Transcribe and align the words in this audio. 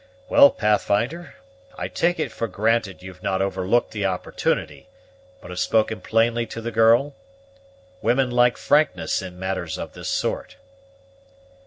Well, 0.29 0.49
Pathfinder, 0.49 1.35
I 1.77 1.87
take 1.87 2.19
it 2.19 2.31
for 2.31 2.47
granted 2.47 3.03
you've 3.03 3.21
not 3.21 3.39
overlooked 3.39 3.91
the 3.91 4.07
opportunity, 4.07 4.87
but 5.41 5.51
have 5.51 5.59
spoken 5.59 6.01
plainly 6.01 6.47
to 6.47 6.59
the 6.59 6.71
girl? 6.71 7.13
women 8.01 8.31
like 8.31 8.57
frankness 8.57 9.21
in 9.21 9.37
matters 9.37 9.77
of 9.77 9.93
this 9.93 10.09
sort." 10.09 10.55